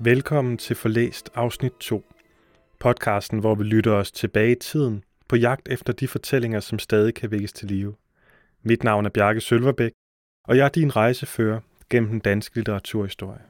Velkommen 0.00 0.58
til 0.58 0.76
Forlæst 0.76 1.30
afsnit 1.34 1.72
2. 1.72 2.04
Podcasten, 2.78 3.38
hvor 3.38 3.54
vi 3.54 3.64
lytter 3.64 3.92
os 3.92 4.12
tilbage 4.12 4.52
i 4.52 4.54
tiden 4.54 5.04
på 5.28 5.36
jagt 5.36 5.68
efter 5.68 5.92
de 5.92 6.08
fortællinger, 6.08 6.60
som 6.60 6.78
stadig 6.78 7.14
kan 7.14 7.30
vækkes 7.30 7.52
til 7.52 7.68
live. 7.68 7.94
Mit 8.62 8.84
navn 8.84 9.06
er 9.06 9.10
Bjarke 9.10 9.40
Sølverbæk, 9.40 9.92
og 10.44 10.56
jeg 10.56 10.64
er 10.64 10.68
din 10.68 10.96
rejsefører 10.96 11.60
gennem 11.90 12.10
den 12.10 12.20
danske 12.20 12.56
litteraturhistorie. 12.56 13.42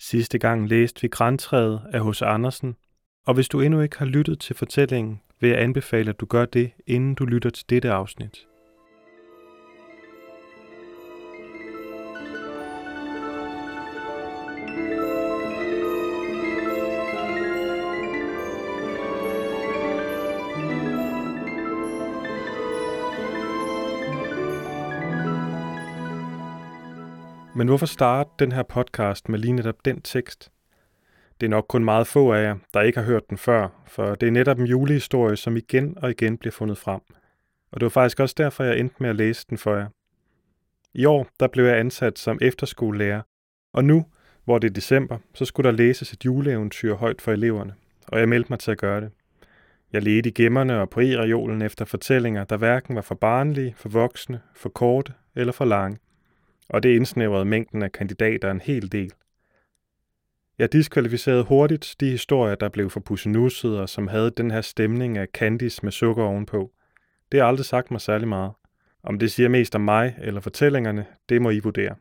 Sidste 0.00 0.38
gang 0.38 0.68
læste 0.68 1.02
vi 1.02 1.08
Grantræet 1.08 1.80
af 1.92 2.08
H.C. 2.08 2.22
Andersen, 2.22 2.76
og 3.26 3.34
hvis 3.34 3.48
du 3.48 3.60
endnu 3.60 3.80
ikke 3.80 3.98
har 3.98 4.06
lyttet 4.06 4.40
til 4.40 4.56
fortællingen, 4.56 5.20
vil 5.40 5.50
jeg 5.50 5.60
anbefale, 5.60 6.10
at 6.10 6.20
du 6.20 6.26
gør 6.26 6.44
det, 6.44 6.70
inden 6.86 7.14
du 7.14 7.24
lytter 7.24 7.50
til 7.50 7.70
dette 7.70 7.90
afsnit. 7.90 8.46
Men 27.56 27.68
hvorfor 27.68 27.86
starte 27.86 28.30
den 28.38 28.52
her 28.52 28.62
podcast 28.62 29.28
med 29.28 29.38
lige 29.38 29.52
netop 29.52 29.84
den 29.84 30.00
tekst? 30.00 30.50
Det 31.40 31.46
er 31.46 31.50
nok 31.50 31.66
kun 31.68 31.84
meget 31.84 32.06
få 32.06 32.32
af 32.32 32.42
jer, 32.42 32.56
der 32.74 32.80
ikke 32.80 32.98
har 32.98 33.06
hørt 33.06 33.30
den 33.30 33.38
før, 33.38 33.68
for 33.86 34.14
det 34.14 34.26
er 34.26 34.30
netop 34.30 34.58
en 34.58 34.66
julehistorie, 34.66 35.36
som 35.36 35.56
igen 35.56 35.98
og 35.98 36.10
igen 36.10 36.38
bliver 36.38 36.52
fundet 36.52 36.78
frem. 36.78 37.00
Og 37.72 37.80
det 37.80 37.84
var 37.84 37.90
faktisk 37.90 38.20
også 38.20 38.34
derfor, 38.38 38.64
jeg 38.64 38.78
endte 38.78 38.96
med 38.98 39.10
at 39.10 39.16
læse 39.16 39.46
den 39.50 39.58
for 39.58 39.76
jer. 39.76 39.88
I 40.94 41.04
år 41.04 41.26
der 41.40 41.48
blev 41.48 41.64
jeg 41.64 41.78
ansat 41.78 42.18
som 42.18 42.38
efterskolelærer, 42.42 43.22
og 43.72 43.84
nu, 43.84 44.04
hvor 44.44 44.58
det 44.58 44.68
er 44.68 44.74
december, 44.74 45.18
så 45.34 45.44
skulle 45.44 45.70
der 45.70 45.76
læses 45.76 46.12
et 46.12 46.24
juleeventyr 46.24 46.94
højt 46.94 47.20
for 47.20 47.32
eleverne, 47.32 47.74
og 48.08 48.18
jeg 48.18 48.28
meldte 48.28 48.52
mig 48.52 48.58
til 48.58 48.70
at 48.70 48.78
gøre 48.78 49.00
det. 49.00 49.10
Jeg 49.92 50.02
ledte 50.02 50.30
i 50.30 50.32
gemmerne 50.32 50.80
og 50.80 50.90
på 50.90 51.00
e 51.00 51.64
efter 51.64 51.84
fortællinger, 51.84 52.44
der 52.44 52.56
hverken 52.56 52.96
var 52.96 53.02
for 53.02 53.14
barnlige, 53.14 53.74
for 53.76 53.88
voksne, 53.88 54.40
for 54.54 54.68
korte 54.68 55.12
eller 55.34 55.52
for 55.52 55.64
lange 55.64 55.98
og 56.68 56.82
det 56.82 56.96
indsnævrede 56.96 57.44
mængden 57.44 57.82
af 57.82 57.92
kandidater 57.92 58.50
en 58.50 58.60
hel 58.60 58.92
del. 58.92 59.12
Jeg 60.58 60.72
diskvalificerede 60.72 61.44
hurtigt 61.44 61.96
de 62.00 62.10
historier, 62.10 62.54
der 62.54 62.68
blev 62.68 62.90
for 62.90 63.00
pussenussede 63.00 63.80
og 63.80 63.88
som 63.88 64.08
havde 64.08 64.30
den 64.30 64.50
her 64.50 64.60
stemning 64.60 65.18
af 65.18 65.26
candice 65.34 65.80
med 65.82 65.92
sukker 65.92 66.24
ovenpå. 66.24 66.72
Det 67.32 67.40
har 67.40 67.46
aldrig 67.46 67.66
sagt 67.66 67.90
mig 67.90 68.00
særlig 68.00 68.28
meget. 68.28 68.52
Om 69.02 69.18
det 69.18 69.32
siger 69.32 69.48
mest 69.48 69.74
om 69.74 69.80
mig 69.80 70.16
eller 70.20 70.40
fortællingerne, 70.40 71.06
det 71.28 71.42
må 71.42 71.50
I 71.50 71.58
vurdere. 71.58 71.94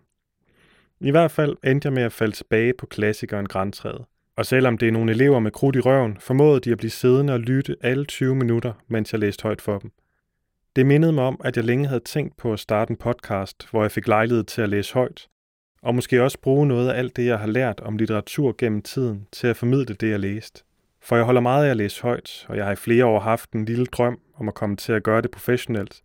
I 1.00 1.11
hvert 1.11 1.31
fald 1.31 1.58
endte 1.64 1.86
jeg 1.86 1.94
med 1.94 2.03
at 2.03 2.14
falde 2.14 2.36
tilbage 2.36 2.73
på 2.73 2.86
klassikeren 2.86 3.45
Grantræet. 3.45 4.05
Og 4.36 4.45
selvom 4.45 4.77
det 4.77 4.88
er 4.88 4.92
nogle 4.92 5.11
elever 5.11 5.39
med 5.39 5.52
krudt 5.52 5.75
i 5.75 5.80
røven, 5.80 6.17
formåede 6.20 6.59
de 6.59 6.72
at 6.72 6.77
blive 6.77 6.92
siddende 6.92 7.33
og 7.33 7.39
lytte 7.39 7.75
alle 7.81 8.05
20 8.05 8.36
minutter, 8.36 8.73
mens 8.88 9.14
jeg 9.14 9.20
læste 9.20 9.44
højt 9.44 9.61
for 9.61 9.80
dem. 9.80 9.92
Det 10.75 10.85
mindede 10.85 11.13
mig 11.13 11.23
om, 11.23 11.41
at 11.43 11.57
jeg 11.57 11.66
længe 11.66 11.88
havde 11.88 12.03
tænkt 12.03 12.38
på 12.38 12.53
at 12.53 12.59
starte 12.59 12.91
en 12.91 12.97
podcast, 12.97 13.67
hvor 13.71 13.81
jeg 13.81 13.91
fik 13.91 14.07
lejlighed 14.07 14.43
til 14.43 14.61
at 14.61 14.69
læse 14.69 14.93
højt, 14.93 15.27
og 15.81 15.95
måske 15.95 16.23
også 16.23 16.39
bruge 16.39 16.67
noget 16.67 16.89
af 16.89 16.97
alt 16.97 17.15
det, 17.15 17.25
jeg 17.25 17.39
har 17.39 17.47
lært 17.47 17.80
om 17.80 17.97
litteratur 17.97 18.55
gennem 18.57 18.81
tiden 18.81 19.27
til 19.31 19.47
at 19.47 19.57
formidle 19.57 19.93
det, 19.93 20.09
jeg 20.09 20.19
læste. 20.19 20.63
For 21.02 21.15
jeg 21.15 21.25
holder 21.25 21.41
meget 21.41 21.65
af 21.65 21.69
at 21.69 21.77
læse 21.77 22.02
højt, 22.02 22.45
og 22.49 22.57
jeg 22.57 22.65
har 22.65 22.71
i 22.71 22.75
flere 22.75 23.05
år 23.05 23.19
haft 23.19 23.52
en 23.52 23.65
lille 23.65 23.85
drøm 23.85 24.19
om 24.35 24.47
at 24.47 24.53
komme 24.53 24.75
til 24.75 24.93
at 24.93 25.03
gøre 25.03 25.21
det 25.21 25.31
professionelt. 25.31 26.02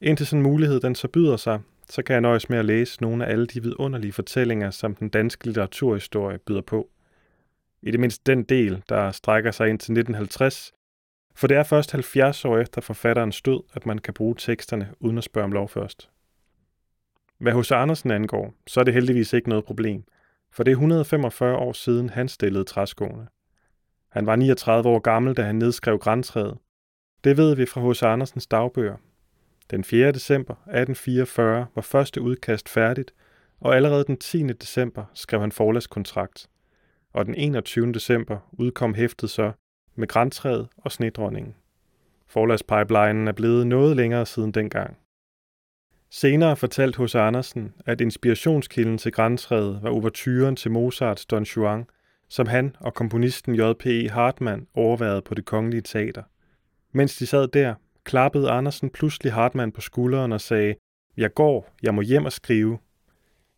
Indtil 0.00 0.26
sådan 0.26 0.38
en 0.38 0.50
mulighed 0.50 0.80
den 0.80 0.94
så 0.94 1.08
byder 1.08 1.36
sig, 1.36 1.60
så 1.90 2.02
kan 2.02 2.12
jeg 2.12 2.20
nøjes 2.20 2.48
med 2.48 2.58
at 2.58 2.64
læse 2.64 3.02
nogle 3.02 3.26
af 3.26 3.32
alle 3.32 3.46
de 3.46 3.62
vidunderlige 3.62 4.12
fortællinger, 4.12 4.70
som 4.70 4.94
den 4.94 5.08
danske 5.08 5.46
litteraturhistorie 5.46 6.38
byder 6.38 6.60
på. 6.60 6.88
I 7.82 7.90
det 7.90 8.00
mindste 8.00 8.32
den 8.32 8.42
del, 8.42 8.82
der 8.88 9.10
strækker 9.10 9.50
sig 9.50 9.68
ind 9.68 9.78
til 9.78 9.92
1950, 9.92 10.72
for 11.34 11.46
det 11.46 11.56
er 11.56 11.62
først 11.62 11.92
70 11.92 12.44
år 12.44 12.58
efter 12.58 12.80
forfatterens 12.80 13.42
død, 13.42 13.62
at 13.74 13.86
man 13.86 13.98
kan 13.98 14.14
bruge 14.14 14.34
teksterne 14.38 14.94
uden 15.00 15.18
at 15.18 15.24
spørge 15.24 15.44
om 15.44 15.52
lov 15.52 15.68
først. 15.68 16.10
Hvad 17.38 17.52
hos 17.52 17.70
Andersen 17.70 18.10
angår, 18.10 18.54
så 18.66 18.80
er 18.80 18.84
det 18.84 18.94
heldigvis 18.94 19.32
ikke 19.32 19.48
noget 19.48 19.64
problem, 19.64 20.04
for 20.52 20.62
det 20.62 20.70
er 20.70 20.76
145 20.76 21.56
år 21.56 21.72
siden, 21.72 22.10
han 22.10 22.28
stillede 22.28 22.64
træskoene. 22.64 23.26
Han 24.08 24.26
var 24.26 24.36
39 24.36 24.88
år 24.88 24.98
gammel, 24.98 25.36
da 25.36 25.42
han 25.42 25.54
nedskrev 25.54 25.98
græntræet. 25.98 26.58
Det 27.24 27.36
ved 27.36 27.56
vi 27.56 27.66
fra 27.66 27.80
hos 27.80 28.02
Andersens 28.02 28.46
dagbøger. 28.46 28.96
Den 29.70 29.84
4. 29.84 30.12
december 30.12 30.54
1844 30.54 31.66
var 31.74 31.82
første 31.82 32.20
udkast 32.20 32.68
færdigt, 32.68 33.14
og 33.60 33.76
allerede 33.76 34.04
den 34.04 34.16
10. 34.16 34.42
december 34.42 35.04
skrev 35.14 35.40
han 35.40 35.52
forlagskontrakt. 35.52 36.48
Og 37.12 37.26
den 37.26 37.34
21. 37.34 37.92
december 37.92 38.38
udkom 38.52 38.94
hæftet 38.94 39.30
så 39.30 39.52
med 39.94 40.08
græntræet 40.08 40.68
og 40.76 40.92
snedronningen. 40.92 41.54
Forlagspipelinen 42.26 43.28
er 43.28 43.32
blevet 43.32 43.66
noget 43.66 43.96
længere 43.96 44.26
siden 44.26 44.52
dengang. 44.52 44.96
Senere 46.10 46.56
fortalte 46.56 46.96
hos 46.96 47.14
Andersen, 47.14 47.74
at 47.86 48.00
inspirationskilden 48.00 48.98
til 48.98 49.12
græntræet 49.12 49.82
var 49.82 49.90
overturen 49.90 50.56
til 50.56 50.70
Mozarts 50.70 51.26
Don 51.26 51.42
Juan, 51.42 51.86
som 52.28 52.46
han 52.46 52.76
og 52.80 52.94
komponisten 52.94 53.54
J.P.E. 53.54 54.08
Hartmann 54.08 54.66
overværede 54.74 55.22
på 55.22 55.34
det 55.34 55.44
kongelige 55.44 55.82
teater. 55.82 56.22
Mens 56.92 57.16
de 57.16 57.26
sad 57.26 57.48
der, 57.48 57.74
klappede 58.04 58.50
Andersen 58.50 58.90
pludselig 58.90 59.32
Hartmann 59.32 59.72
på 59.72 59.80
skulderen 59.80 60.32
og 60.32 60.40
sagde, 60.40 60.74
jeg 61.16 61.34
går, 61.34 61.68
jeg 61.82 61.94
må 61.94 62.00
hjem 62.00 62.24
og 62.24 62.32
skrive. 62.32 62.78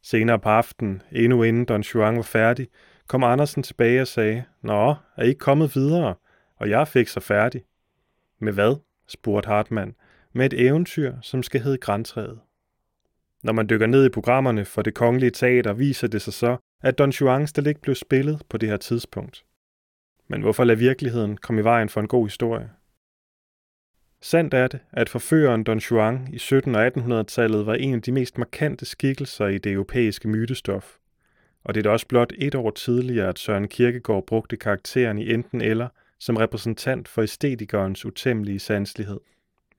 Senere 0.03 0.39
på 0.39 0.49
aftenen, 0.49 1.03
endnu 1.13 1.43
inden 1.43 1.65
Don 1.65 1.81
Juan 1.81 2.17
var 2.17 2.23
færdig, 2.23 2.69
kom 3.09 3.23
Andersen 3.23 3.63
tilbage 3.63 4.01
og 4.01 4.07
sagde, 4.07 4.45
Nå, 4.63 4.95
er 5.17 5.23
I 5.25 5.29
ikke 5.29 5.39
kommet 5.39 5.75
videre? 5.75 6.15
Og 6.63 6.71
jeg 6.71 6.89
fik 6.89 7.09
så 7.09 7.21
færdig. 7.21 7.65
Med 8.39 8.53
hvad? 8.53 8.77
spurgte 9.07 9.47
Hartmann. 9.47 9.95
Med 10.33 10.53
et 10.53 10.67
eventyr, 10.67 11.15
som 11.23 11.43
skal 11.43 11.61
hedde 11.61 11.79
Grantræet. 11.79 12.41
Når 13.43 13.53
man 13.53 13.69
dykker 13.69 13.87
ned 13.87 14.07
i 14.07 14.09
programmerne 14.09 14.65
for 14.65 14.83
det 14.83 14.95
kongelige 14.95 15.31
teater, 15.31 15.73
viser 15.73 16.09
det 16.09 16.23
sig 16.23 16.33
så, 16.33 16.57
at 16.83 16.99
Don 16.99 17.11
Juan 17.11 17.47
slet 17.47 17.67
ikke 17.67 17.81
blev 17.81 17.95
spillet 17.95 18.43
på 18.49 18.57
det 18.57 18.69
her 18.69 18.77
tidspunkt. 18.77 19.45
Men 20.29 20.43
hvorfor 20.43 20.65
lade 20.65 20.79
virkeligheden 20.79 21.37
komme 21.37 21.61
i 21.61 21.65
vejen 21.65 21.89
for 21.89 22.01
en 22.01 22.09
god 22.09 22.27
historie? 22.27 22.71
Sandt 24.21 24.55
er 24.55 24.67
det, 24.67 24.81
at 24.93 25.09
forføreren 25.09 25.65
Don 25.65 25.79
Juan 25.79 26.29
i 26.33 26.37
1700- 26.37 26.77
og 26.77 26.87
1800-tallet 26.87 27.67
var 27.67 27.75
en 27.75 27.95
af 27.95 28.03
de 28.03 28.13
mest 28.13 28.39
markante 28.39 28.85
skikkelser 28.85 29.47
i 29.47 29.59
det 29.59 29.73
europæiske 29.73 30.29
mytestof. 30.29 30.97
Og 31.65 31.75
det 31.75 31.81
er 31.81 31.83
da 31.83 31.91
også 31.91 32.07
blot 32.07 32.33
et 32.39 32.55
år 32.55 32.71
tidligere, 32.71 33.29
at 33.29 33.39
Søren 33.39 33.69
Kierkegaard 33.69 34.27
brugte 34.27 34.57
karakteren 34.57 35.19
i 35.19 35.33
enten 35.33 35.61
eller 35.61 35.89
som 36.23 36.37
repræsentant 36.37 37.09
for 37.09 37.23
æstetikernes 37.23 38.05
utæmmelige 38.05 38.59
sanselighed. 38.59 39.21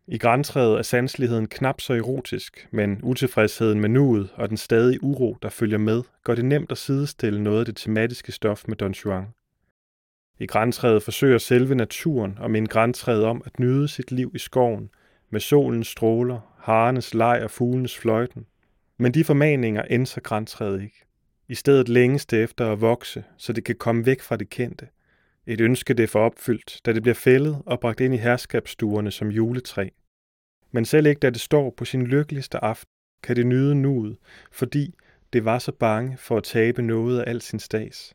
I 0.08 0.18
græntræet 0.18 0.78
er 0.78 0.82
sanseligheden 0.82 1.48
knap 1.48 1.82
så 1.82 1.94
erotisk, 1.94 2.68
men 2.72 3.00
utilfredsheden 3.04 3.80
med 3.80 3.90
nuet 3.90 4.30
og 4.36 4.50
den 4.50 4.58
stadige 4.58 5.04
uro, 5.04 5.38
der 5.42 5.50
følger 5.50 5.78
med, 5.78 6.04
gør 6.24 6.36
det 6.36 6.46
nemt 6.46 6.72
at 6.72 6.78
sidestille 6.78 7.44
noget 7.44 7.60
af 7.60 7.66
det 7.66 7.76
tematiske 7.76 8.32
stof 8.32 8.64
med 8.68 8.76
Don 8.76 8.92
Juan. 8.92 9.26
I 10.40 10.46
græntræet 10.46 11.04
forsøger 11.04 11.38
selve 11.38 11.76
naturen 11.76 12.38
og 12.40 12.52
minde 12.52 12.68
græntræet 12.68 13.24
om 13.24 13.42
at 13.46 13.60
nyde 13.60 13.88
sit 13.88 14.12
liv 14.12 14.32
i 14.36 14.40
skoven, 14.40 14.90
med 15.30 15.40
solens 15.40 15.88
stråler, 15.88 16.40
harenes 16.60 17.14
leg 17.14 17.42
og 17.44 17.52
fuglenes 17.52 17.98
fløjten. 17.98 18.46
Men 18.98 19.14
de 19.14 19.24
formaninger 19.24 19.84
ændrer 19.90 20.22
græntræet 20.22 20.82
ikke. 20.82 21.06
I 21.48 21.56
stedet 21.56 21.90
længes 21.90 22.26
det 22.26 22.44
efter 22.44 22.72
at 22.72 22.82
vokse, 22.82 23.24
så 23.38 23.54
det 23.54 23.64
kan 23.64 23.76
komme 23.76 24.06
væk 24.06 24.22
fra 24.22 24.38
det 24.38 24.50
kendte– 24.50 24.88
et 25.48 25.62
ønske, 25.62 25.94
det 25.94 26.10
får 26.10 26.20
opfyldt, 26.20 26.82
da 26.86 26.94
det 26.94 27.02
bliver 27.02 27.16
fældet 27.16 27.62
og 27.66 27.80
bragt 27.80 28.00
ind 28.00 28.14
i 28.14 28.18
herskabsstuerne 28.18 29.12
som 29.12 29.32
juletræ. 29.32 29.90
Men 30.72 30.86
selv 30.86 31.08
ikke 31.08 31.20
da 31.20 31.30
det 31.30 31.42
står 31.42 31.74
på 31.78 31.86
sin 31.86 32.08
lykkeligste 32.08 32.58
aften, 32.64 32.90
kan 33.24 33.36
det 33.36 33.48
nyde 33.48 33.76
nuet, 33.76 34.18
fordi 34.52 34.94
det 35.34 35.46
var 35.46 35.60
så 35.60 35.72
bange 35.72 36.18
for 36.18 36.38
at 36.38 36.44
tabe 36.44 36.82
noget 36.82 37.20
af 37.20 37.30
al 37.30 37.42
sin 37.42 37.60
stads. 37.60 38.14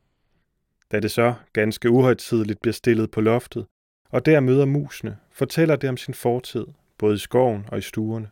Da 0.93 1.00
det 1.00 1.11
så, 1.11 1.35
ganske 1.53 1.91
uhøjtidligt, 1.91 2.61
bliver 2.61 2.73
stillet 2.73 3.11
på 3.11 3.20
loftet, 3.20 3.67
og 4.11 4.26
der 4.26 4.41
møder 4.41 4.64
musene, 4.64 5.17
fortæller 5.32 5.76
det 5.76 5.91
om 5.91 5.97
sin 5.97 6.14
fortid, 6.14 6.67
både 6.99 7.14
i 7.14 7.19
skoven 7.19 7.64
og 7.69 7.79
i 7.79 7.82
stuerne. 7.82 8.31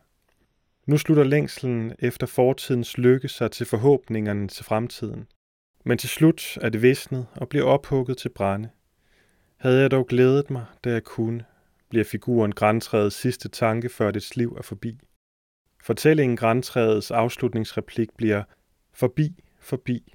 Nu 0.85 0.97
slutter 0.97 1.23
længslen 1.23 1.93
efter 1.99 2.27
fortidens 2.27 2.97
lykke 2.97 3.27
sig 3.27 3.51
til 3.51 3.65
forhåbningerne 3.65 4.47
til 4.47 4.65
fremtiden. 4.65 5.27
Men 5.85 5.97
til 5.97 6.09
slut 6.09 6.57
er 6.61 6.69
det 6.69 6.81
visnet 6.81 7.27
og 7.35 7.49
bliver 7.49 7.65
ophugget 7.65 8.17
til 8.17 8.29
brænde. 8.29 8.69
Havde 9.57 9.81
jeg 9.81 9.91
dog 9.91 10.07
glædet 10.07 10.49
mig, 10.49 10.65
da 10.83 10.91
jeg 10.91 11.03
kunne, 11.03 11.45
bliver 11.89 12.05
figuren 12.05 12.51
græntræets 12.51 13.15
sidste 13.15 13.49
tanke, 13.49 13.89
før 13.89 14.11
dets 14.11 14.35
liv 14.35 14.55
er 14.57 14.61
forbi. 14.61 14.99
Fortællingen 15.83 16.37
græntræets 16.37 17.11
afslutningsreplik 17.11 18.09
bliver 18.17 18.43
forbi, 18.93 19.43
forbi, 19.59 20.13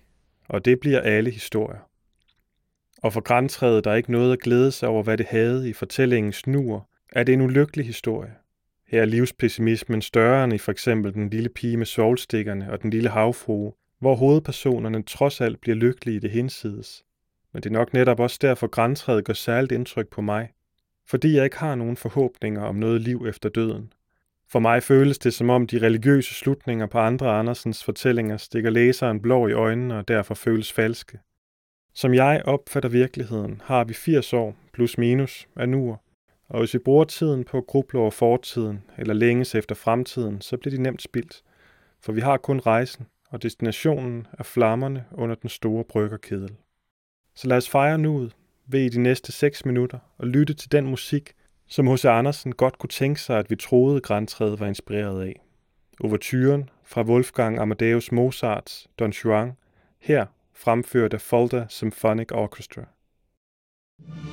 og 0.48 0.64
det 0.64 0.80
bliver 0.80 1.00
alle 1.00 1.30
historier. 1.30 1.88
Og 3.02 3.12
for 3.12 3.20
græntræet, 3.20 3.84
der 3.84 3.90
er 3.90 3.94
ikke 3.94 4.12
noget 4.12 4.32
at 4.32 4.40
glæde 4.40 4.72
sig 4.72 4.88
over, 4.88 5.02
hvad 5.02 5.18
det 5.18 5.26
havde 5.26 5.68
i 5.68 5.72
fortællingens 5.72 6.46
nur, 6.46 6.88
er 7.12 7.24
det 7.24 7.32
en 7.32 7.40
ulykkelig 7.40 7.86
historie. 7.86 8.34
Her 8.86 9.00
er 9.00 9.06
livspessimismen 9.06 10.02
større 10.02 10.44
end 10.44 10.52
i 10.52 10.58
for 10.58 10.72
eksempel 10.72 11.14
den 11.14 11.30
lille 11.30 11.48
pige 11.48 11.76
med 11.76 11.86
solstikkerne 11.86 12.72
og 12.72 12.82
den 12.82 12.90
lille 12.90 13.08
havfrue, 13.08 13.72
hvor 13.98 14.14
hovedpersonerne 14.14 15.02
trods 15.02 15.40
alt 15.40 15.60
bliver 15.60 15.76
lykkelige 15.76 16.16
i 16.16 16.20
det 16.20 16.30
hinsides. 16.30 17.04
Men 17.52 17.62
det 17.62 17.68
er 17.68 17.72
nok 17.72 17.92
netop 17.92 18.20
også 18.20 18.38
derfor 18.42 18.66
græntræet 18.66 19.24
gør 19.24 19.32
særligt 19.32 19.72
indtryk 19.72 20.08
på 20.08 20.20
mig, 20.20 20.52
fordi 21.06 21.36
jeg 21.36 21.44
ikke 21.44 21.58
har 21.58 21.74
nogen 21.74 21.96
forhåbninger 21.96 22.62
om 22.62 22.74
noget 22.74 23.00
liv 23.00 23.26
efter 23.28 23.48
døden. 23.48 23.92
For 24.48 24.58
mig 24.58 24.82
føles 24.82 25.18
det 25.18 25.34
som 25.34 25.50
om 25.50 25.66
de 25.66 25.78
religiøse 25.78 26.34
slutninger 26.34 26.86
på 26.86 26.98
andre 26.98 27.38
Andersens 27.38 27.84
fortællinger 27.84 28.36
stikker 28.36 28.70
læseren 28.70 29.22
blå 29.22 29.48
i 29.48 29.52
øjnene 29.52 29.98
og 29.98 30.08
derfor 30.08 30.34
føles 30.34 30.72
falske. 30.72 31.18
Som 31.94 32.14
jeg 32.14 32.42
opfatter 32.44 32.88
virkeligheden, 32.88 33.60
har 33.64 33.84
vi 33.84 33.94
80 33.94 34.32
år 34.32 34.56
plus 34.72 34.98
minus 34.98 35.48
af 35.56 35.68
nuer, 35.68 35.96
og 36.48 36.58
hvis 36.58 36.74
vi 36.74 36.78
bruger 36.78 37.04
tiden 37.04 37.44
på 37.44 37.58
at 37.58 37.66
gruble 37.66 37.98
over 37.98 38.10
fortiden 38.10 38.84
eller 38.98 39.14
længes 39.14 39.54
efter 39.54 39.74
fremtiden, 39.74 40.40
så 40.40 40.56
bliver 40.56 40.76
de 40.76 40.82
nemt 40.82 41.02
spildt. 41.02 41.42
For 42.00 42.12
vi 42.12 42.20
har 42.20 42.36
kun 42.36 42.60
rejsen, 42.60 43.06
og 43.30 43.42
destinationen 43.42 44.26
er 44.32 44.42
flammerne 44.42 45.04
under 45.12 45.34
den 45.34 45.50
store 45.50 45.84
bryggerkedel. 45.84 46.56
Så 47.34 47.48
lad 47.48 47.56
os 47.56 47.68
fejre 47.68 47.98
nuet 47.98 48.36
ved 48.66 48.80
i 48.80 48.88
de 48.88 49.00
næste 49.00 49.32
6 49.32 49.64
minutter 49.64 49.98
og 50.18 50.26
lytte 50.26 50.54
til 50.54 50.72
den 50.72 50.86
musik, 50.86 51.32
som 51.66 51.86
H.C. 51.86 52.04
Andersen 52.04 52.54
godt 52.54 52.78
kunne 52.78 52.88
tænke 52.88 53.20
sig, 53.20 53.38
at 53.38 53.50
vi 53.50 53.56
troede, 53.56 54.00
Grantræet 54.00 54.60
var 54.60 54.66
inspireret 54.66 55.22
af. 55.22 55.40
Overturen 56.00 56.70
fra 56.84 57.02
Wolfgang 57.02 57.58
Amadeus 57.58 58.12
Mozarts 58.12 58.88
Don 58.98 59.10
Juan, 59.10 59.52
her 59.98 60.26
fremført 60.54 61.14
af 61.14 61.20
Folder 61.20 61.66
Symphonic 61.68 62.32
Orchestra. 62.32 62.84
thank 64.08 64.26
you 64.26 64.31